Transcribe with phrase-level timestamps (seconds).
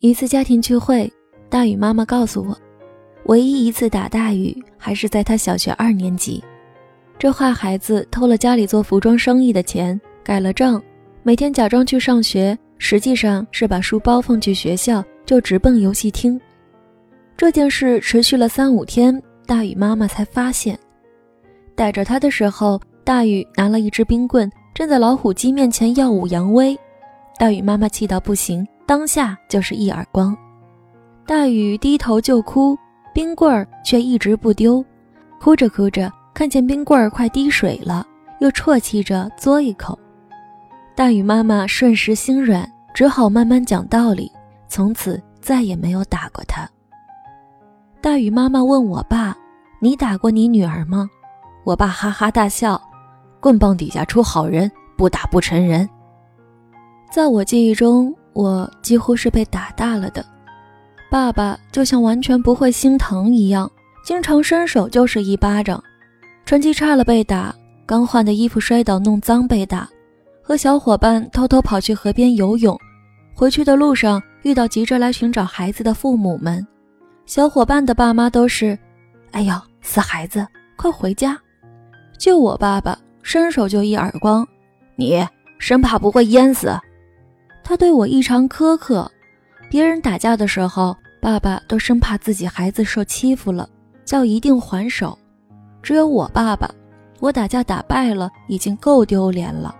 [0.00, 1.12] 一次家庭聚会，
[1.50, 2.56] 大宇妈妈告诉我，
[3.24, 6.42] 唯一一次打大雨还是在他小学二年级。
[7.18, 10.82] 这坏孩子偷了家里做服装生意的钱，改了账，
[11.22, 16.40] 每天假装去上学，实际上是把书包放去学校，就直奔游戏厅。
[17.36, 20.78] 这件事持续了三五天，大宇妈妈才发现。
[21.76, 26.74] 逮着他的时候，大宇拿了一支冰棍，正在老虎机面前耀武扬威。
[27.38, 28.66] 大宇妈妈气到不行。
[28.90, 30.36] 当下就是一耳光，
[31.24, 32.76] 大雨低头就哭，
[33.14, 34.84] 冰棍儿却一直不丢。
[35.40, 38.04] 哭着哭着，看见冰棍儿快滴水了，
[38.40, 39.96] 又啜泣着嘬一口。
[40.96, 44.28] 大雨妈妈瞬时心软，只好慢慢讲道理，
[44.66, 46.68] 从此再也没有打过他。
[48.00, 49.36] 大雨妈妈问我爸
[49.78, 51.08] ：“你打过你女儿吗？”
[51.62, 52.82] 我爸哈哈大笑
[53.38, 55.88] ：“棍棒底下出好人，不打不成人。”
[57.08, 58.12] 在我记忆中。
[58.32, 60.24] 我几乎是被打大了的，
[61.10, 63.70] 爸爸就像完全不会心疼一样，
[64.04, 65.82] 经常伸手就是一巴掌。
[66.46, 67.54] 成绩差了被打，
[67.86, 69.88] 刚换的衣服摔倒弄脏被打，
[70.42, 72.76] 和小伙伴偷偷跑去河边游泳，
[73.34, 76.66] 回去的路上遇到急着来寻找孩子的父母们，
[77.26, 78.78] 小伙伴的爸妈都是
[79.32, 81.38] ：“哎呦，死孩子，快回家！”
[82.18, 84.46] 就我爸爸伸手就一耳光，
[84.96, 85.24] 你
[85.58, 86.72] 生怕不会淹死。
[87.70, 89.08] 他对我异常苛刻，
[89.70, 93.68] 别人打架的时候，爸爸都生怕自己孩子受欺负了，
[94.04, 95.16] 叫一定还手。
[95.80, 96.68] 只有我爸爸，
[97.20, 99.72] 我打架打败了已经够丢脸了，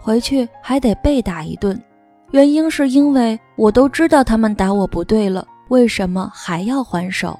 [0.00, 1.80] 回去还得被打一顿。
[2.32, 7.38] 原因是因为我都知道他们打我不对了，为什么还要还手？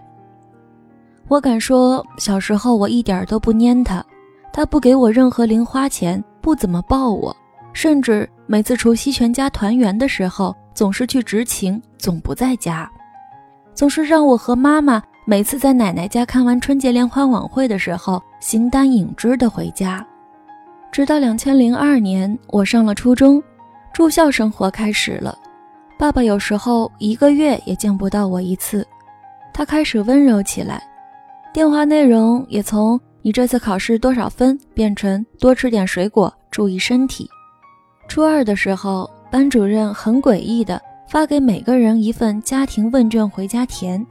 [1.27, 4.07] 我敢说，小时候我一点都不粘他，
[4.53, 7.37] 他不给我任何零花钱，不怎么抱我。
[7.77, 12.91] 甚至每次除夕全家团圆的时候，总是去执勤，总不在家，
[13.75, 20.05] 总是让我和妈妈每次在奶奶家看完春节联欢晚会的时候，形单影只的回家。
[20.91, 23.43] 直到两千零二年，我上了初中，
[23.93, 25.37] 住校生活开始了，
[25.99, 28.89] 爸爸有时候一个月也见不到我一次，
[29.53, 30.83] 他开始温柔起来，
[31.53, 37.29] 电话内容也从“你这次考试多少分”变成“多吃点水果，注意身体”。
[38.09, 44.05] 初二的时候，班主任很诡异的发给每个人一份家庭问卷回家填，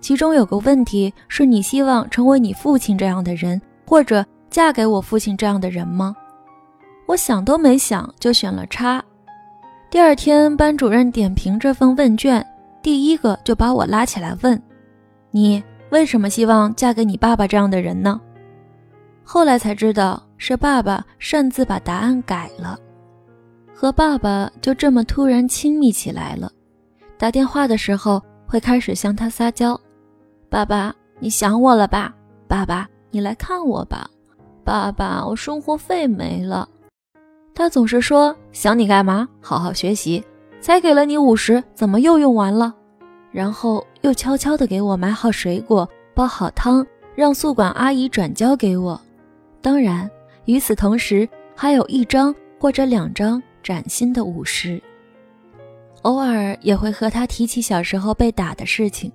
[0.00, 6.14] 其中有个问题是你希望成为你父亲这样的人，或者嫁给我父亲这样的人吗？
[7.06, 9.02] 我想都没想就选了叉。
[9.90, 12.44] 第二天，班主任点评这份问卷，
[12.82, 14.60] 第一个就把我拉起来问
[15.32, 18.20] ：“你为什么希望嫁给你爸爸这样的人呢？”
[19.24, 22.78] 后来才知道是爸爸擅自把答案改了。
[23.80, 26.50] 和爸爸就这么突然亲密起来了，
[27.16, 29.80] 打电话的时候会开始向他撒娇
[30.50, 32.12] ：“爸爸，你想我了吧？
[32.48, 34.10] 爸爸，你来看我吧。
[34.64, 36.68] 爸爸，我生活费没了。”
[37.54, 39.28] 他总是说：“想你干嘛？
[39.40, 40.24] 好好学习。
[40.60, 42.74] 才给了你五十，怎么又用完了？”
[43.30, 46.84] 然后又悄悄地给我买好水果，煲好汤，
[47.14, 49.00] 让宿管阿姨转交给我。
[49.62, 50.10] 当然，
[50.46, 53.40] 与此同时还有一张或者两张。
[53.68, 54.82] 崭新的五十，
[56.00, 59.12] 偶尔也会和他提起小时候被打的事情，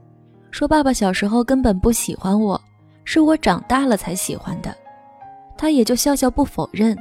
[0.52, 2.62] 说爸爸小时候根本不喜欢我，
[3.03, 4.72] 是我长大了才喜欢的，
[5.58, 6.96] 他也就笑笑不否认。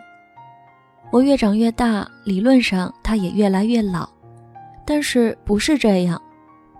[1.10, 4.08] 我越长越大，理论上他也越来越老，
[4.86, 6.18] 但是不是这样？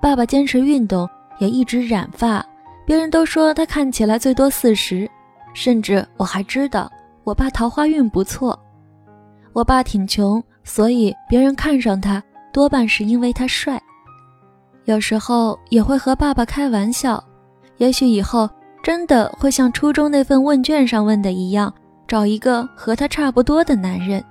[0.01, 1.07] 爸爸坚持运动，
[1.39, 2.43] 也一直染发，
[2.87, 5.07] 别人都说他看起来最多四十，
[5.53, 6.91] 甚至我还知道
[7.25, 8.59] 我爸桃花运不错。
[9.53, 10.43] 我爸挺穷。
[10.65, 13.81] 所以别人看上他，多半是因为他帅。
[14.85, 17.23] 有时候也会和爸爸开玩笑，
[17.77, 18.49] 也许以后
[18.83, 21.73] 真的会像初中那份问卷上问的一样，
[22.07, 24.23] 找一个和他差不多的男人。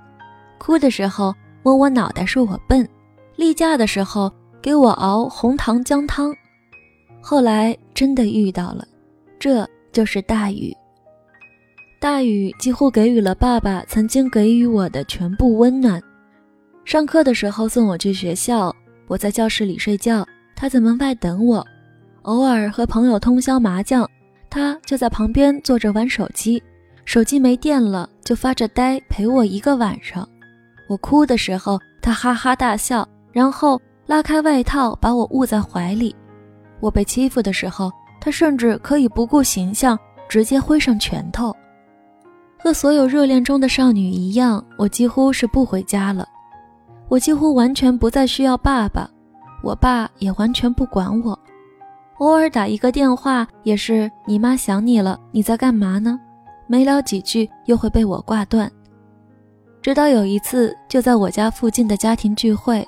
[0.58, 2.86] 哭的时候摸我脑袋说我笨，
[3.36, 6.34] 例假的时候给我熬红糖姜汤。
[7.20, 8.86] 后来真的遇到了，
[9.38, 10.76] 这就是大雨。
[12.00, 16.02] 大雨几乎给予了爸爸曾经给予我的全部温暖。
[16.84, 18.74] 上课的时候送我去学校，
[19.06, 21.64] 我在教室里睡觉，他在门外等我。
[22.22, 24.08] 偶尔和朋友通宵麻将，
[24.50, 26.62] 他就在旁边坐着玩手机。
[27.04, 30.28] 手机没电了，就发着呆陪我一个晚上。
[30.88, 36.14] 我哭的时候，他哈哈大笑，然后拉开外套把我捂在怀里。
[36.80, 37.90] 我被欺负的时候，
[38.20, 39.98] 他甚至可以不顾形象，
[40.28, 41.54] 直接挥上拳头。
[42.58, 46.28] 和所有热恋中的少女一样，我几乎是不回家了。
[47.12, 49.06] 我几乎完全不再需要爸爸，
[49.62, 51.38] 我爸也完全不管我，
[52.16, 56.18] 偶尔打一个电话也是“你妈想你了，你在干嘛呢？”
[56.66, 58.72] 没聊几句又会被我挂断。
[59.82, 62.82] 直到有一次，就在我家附近的家庭聚会，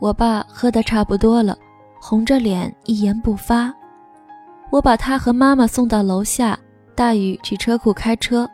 [0.00, 1.56] 我爸喝得差不多了，
[1.98, 3.72] 红着脸一言不发。
[4.68, 6.58] 我把他和妈妈送到楼下，
[6.94, 8.46] 大雨去车库开车。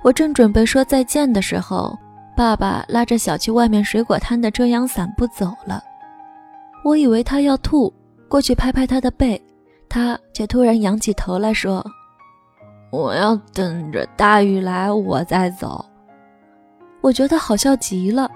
[0.00, 1.98] 我正准备说再见的时候，
[2.36, 5.82] 爸爸拉着小区外面水果摊的遮阳伞不走了。
[6.84, 7.92] 我以为他要吐，
[8.28, 9.40] 过去拍拍他的背，
[9.88, 11.84] 他却突然仰起头来说
[12.90, 15.84] ：“我要等着大雨来，我再走。”
[17.02, 18.30] 我觉得好笑极了，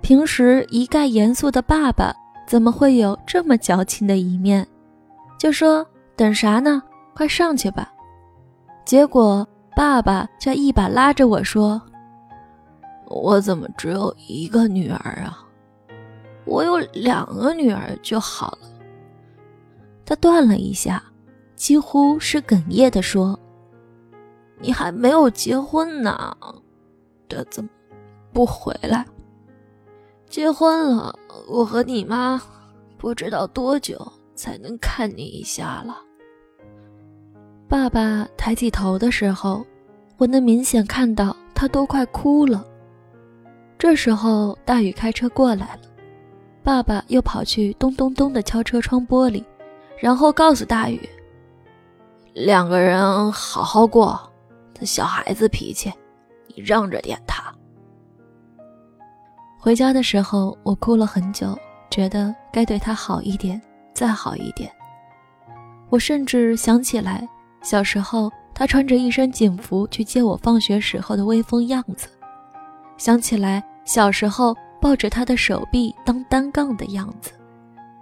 [0.00, 2.14] 平时一概严肃的爸爸
[2.46, 4.66] 怎么会有这么矫情的一面？
[5.38, 6.82] 就说等啥呢？
[7.14, 7.92] 快上去吧。
[8.84, 9.46] 结果
[9.76, 11.80] 爸爸却一把拉着我说
[13.12, 15.46] ：“我怎么只有一个女儿啊？
[16.44, 18.68] 我有两个女儿就好了。”
[20.04, 21.02] 他断了一下，
[21.54, 23.38] 几乎是哽咽的说
[24.58, 26.36] ：“你还没有结婚呢，
[27.28, 27.70] 这怎么？”
[28.32, 29.06] 不回来，
[30.26, 31.14] 结婚了，
[31.46, 32.40] 我和你妈
[32.96, 35.98] 不知道多久才能看你一下了。
[37.68, 39.62] 爸爸抬起头的时候，
[40.16, 42.64] 我能明显看到他都快哭了。
[43.82, 45.80] 这时候大雨开车过来了，
[46.62, 49.44] 爸爸又跑去咚咚咚的敲车窗玻璃，
[49.98, 51.00] 然后告诉大雨
[52.32, 54.16] ：“两个人好好过，
[54.72, 55.92] 他小孩子脾气，
[56.54, 57.52] 你让着点他。”
[59.58, 61.58] 回家的时候，我哭了很久，
[61.90, 63.60] 觉得该对他好一点，
[63.92, 64.70] 再好一点。
[65.88, 67.28] 我甚至想起来
[67.62, 72.06] 小时候他穿着一身警服去接我放学时候的威风样子，
[72.96, 77.32] 想起来小时候抱着他的手臂当单杠的样子，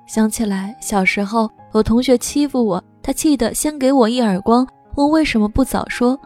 [0.06, 4.67] 想起来小时候有同学欺负我，他气得先给我一耳光，
[4.97, 6.19] 问为什么不早说，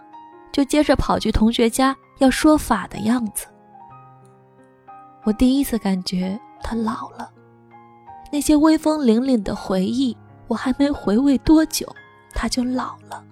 [0.53, 3.47] 就接着跑去同学家要说法的样子。
[5.25, 7.31] 我第一次感觉他老了，
[8.31, 10.17] 那些威风凛凛的回忆，
[10.49, 11.87] 我还没回味多久，
[12.35, 13.23] 他就老了。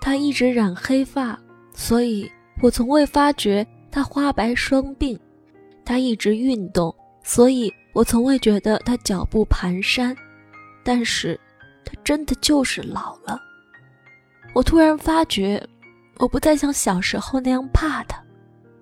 [0.00, 1.38] 他一直染黑发，
[1.74, 2.30] 所以
[2.62, 5.18] 我从未发觉他花白双鬓；
[5.82, 6.94] 他一直运动，
[7.24, 10.14] 所以我从未觉得他脚步蹒跚。
[10.84, 11.40] 但是，
[11.82, 13.40] 他真的就是老了。
[14.52, 15.66] 我突然发觉，
[16.18, 18.22] 我不再像小时候那样怕他。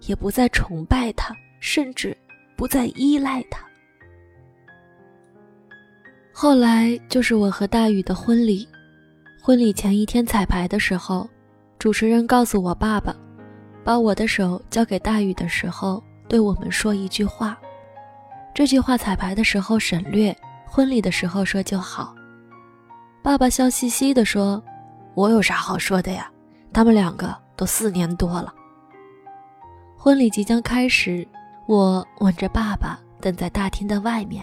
[0.00, 2.16] 也不再崇拜他，甚至
[2.56, 3.64] 不再依赖他。
[6.32, 8.69] 后来就是我和大宇的婚礼，
[9.40, 11.31] 婚礼前一天彩排的时候，
[11.78, 13.14] 主持人告诉我爸爸，
[13.85, 17.57] 把我的手交给大宇的时候，对我们说一句话。
[18.55, 20.35] 这句话彩排的时候省略，
[20.65, 22.15] 婚礼的时候说就好。
[23.23, 24.63] 爸爸笑嘻嘻地说
[25.15, 26.31] ：“我有啥好说的呀？
[26.73, 28.53] 他们两个都四年多了。”
[29.99, 31.27] 婚礼即将开始，
[31.67, 34.43] 我吻着爸爸等在大厅的外面。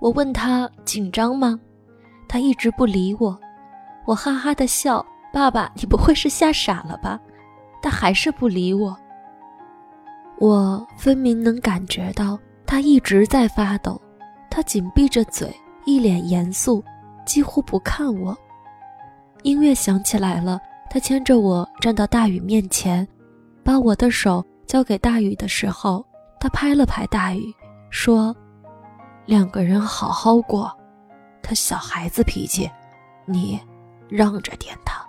[0.00, 1.58] 我问他紧张吗？
[2.28, 3.38] 他一直不理我。
[4.06, 7.18] 我哈哈的笑：“爸爸，你不会是吓傻了吧？”
[7.82, 8.96] 他还是不理我。
[10.38, 14.00] 我分明能感觉到他一直在发抖。
[14.50, 15.54] 他紧闭着嘴，
[15.84, 16.82] 一脸严肃，
[17.24, 18.36] 几乎不看我。
[19.42, 23.06] 音乐响起来了，他牵着我站到大雨面前，
[23.62, 24.44] 把我的手。
[24.66, 26.04] 交给大雨的时候，
[26.38, 27.52] 他拍了拍大雨，
[27.90, 28.32] 说
[29.26, 30.70] ：“两个人好好过，
[31.42, 32.70] 他小孩子脾气，
[33.24, 33.60] 你
[34.08, 35.04] 让着点他。”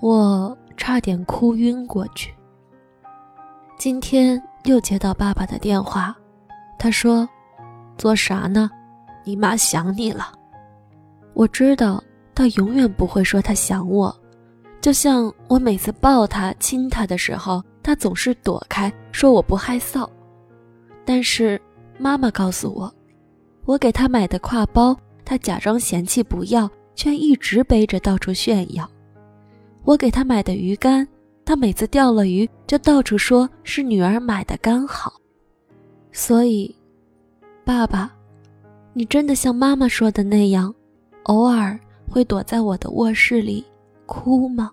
[0.00, 2.34] 我差点哭晕过去。
[3.78, 6.16] 今天又接到爸爸的电话，
[6.78, 7.28] 他说
[7.98, 8.70] ：“做啥呢？
[9.24, 10.32] 你妈想你了。”
[11.34, 12.02] 我知道
[12.34, 14.14] 他永远不会说他想我。
[14.80, 20.08] 就像我每次抱他、亲他的时候，他总是躲开，说我不害臊。
[21.04, 21.60] 但是
[21.98, 22.92] 妈妈告诉我，
[23.64, 28.88] 我给他买的挎包，他假装嫌弃不要，却一直背着到处炫耀。
[29.86, 31.06] 我给他买的鱼竿，
[31.44, 35.12] 他每次钓了鱼就到处说是女儿买的刚好。
[36.10, 36.74] 所以，
[37.64, 38.12] 爸爸，
[38.92, 40.74] 你真的像妈妈说的那样，
[41.22, 41.78] 偶尔
[42.10, 43.64] 会躲在我的卧室里
[44.06, 44.72] 哭吗？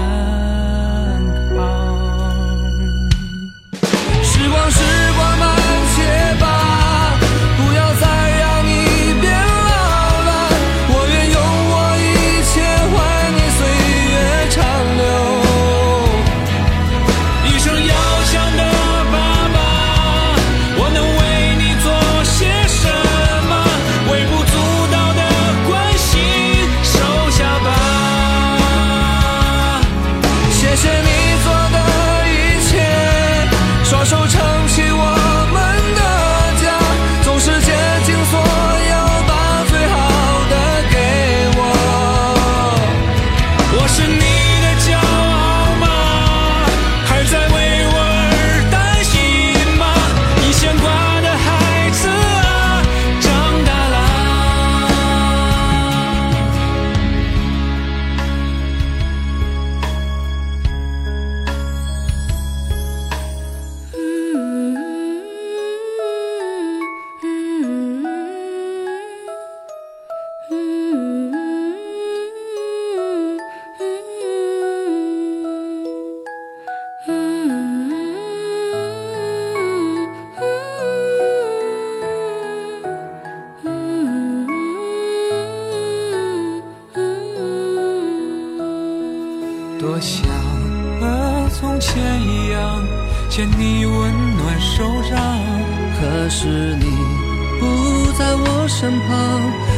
[98.81, 99.07] 身旁，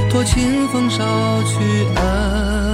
[0.09, 0.97] 托清风捎
[1.43, 2.72] 去安